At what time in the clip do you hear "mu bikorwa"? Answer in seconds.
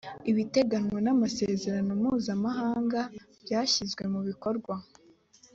4.13-4.73